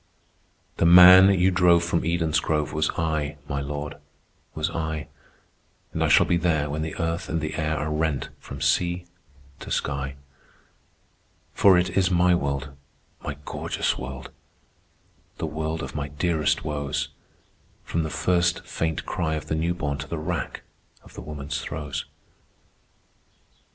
"The 0.77 0.85
man 0.87 1.29
you 1.29 1.51
drove 1.51 1.83
from 1.83 2.03
Eden's 2.03 2.39
grove 2.39 2.73
Was 2.73 2.89
I, 2.97 3.37
my 3.47 3.61
Lord, 3.61 3.97
was 4.55 4.71
I, 4.71 5.07
And 5.93 6.03
I 6.03 6.07
shall 6.07 6.25
be 6.25 6.37
there 6.37 6.71
when 6.71 6.81
the 6.81 6.95
earth 6.97 7.29
and 7.29 7.39
the 7.39 7.53
air 7.53 7.77
Are 7.77 7.91
rent 7.93 8.29
from 8.39 8.61
sea 8.61 9.05
to 9.59 9.69
sky; 9.69 10.15
For 11.53 11.77
it 11.77 11.91
is 11.91 12.09
my 12.09 12.33
world, 12.33 12.71
my 13.23 13.37
gorgeous 13.45 13.95
world, 13.95 14.31
The 15.37 15.45
world 15.45 15.83
of 15.83 15.93
my 15.93 16.07
dearest 16.07 16.65
woes, 16.65 17.09
From 17.83 18.01
the 18.01 18.09
first 18.09 18.65
faint 18.65 19.05
cry 19.05 19.35
of 19.35 19.49
the 19.49 19.55
newborn 19.55 19.99
To 19.99 20.07
the 20.07 20.17
rack 20.17 20.63
of 21.03 21.13
the 21.13 21.21
woman's 21.21 21.61
throes. 21.61 22.05